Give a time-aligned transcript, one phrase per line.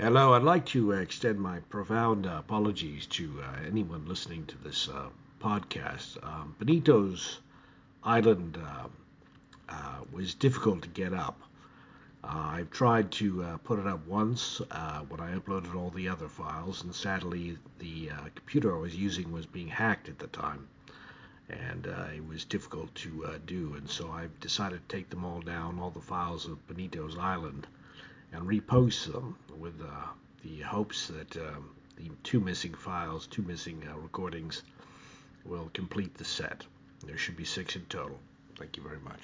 [0.00, 4.56] Hello, I'd like to uh, extend my profound uh, apologies to uh, anyone listening to
[4.58, 5.08] this uh,
[5.40, 6.24] podcast.
[6.24, 7.40] Um, Benito's
[8.04, 8.86] Island uh,
[9.68, 11.42] uh, was difficult to get up.
[12.22, 14.60] I've tried to put it up once
[15.08, 19.46] when I uploaded all the other files, and sadly, the computer I was using was
[19.46, 20.68] being hacked at the time.
[21.48, 25.80] And it was difficult to do, and so I've decided to take them all down,
[25.80, 27.66] all the files of Benito's Island,
[28.32, 30.06] and repost them with uh,
[30.44, 34.62] the hopes that um, the two missing files, two missing uh, recordings,
[35.44, 36.64] will complete the set.
[37.06, 38.18] There should be six in total.
[38.56, 39.20] Thank you very much.